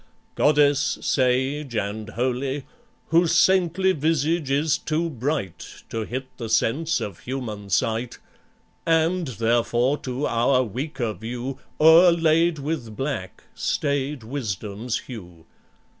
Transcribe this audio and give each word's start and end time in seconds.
goddess, 0.33 0.97
sage 1.01 1.75
and 1.75 2.09
holy, 2.09 2.65
Whose 3.09 3.33
saintly 3.35 3.91
visage 3.91 4.49
is 4.49 4.79
too 4.79 5.11
bright 5.11 5.83
To 5.89 6.05
hit 6.05 6.25
the 6.37 6.49
sense 6.49 6.99
of 6.99 7.19
human 7.19 7.69
sight, 7.69 8.17
And, 8.83 9.27
therefore, 9.27 9.99
to 9.99 10.25
our 10.25 10.63
weaker 10.63 11.13
view 11.13 11.59
O'erlaid 11.79 12.57
with 12.57 12.95
black, 12.97 13.43
staid 13.53 14.23
Wisdom's 14.23 14.97
hue. 15.01 15.45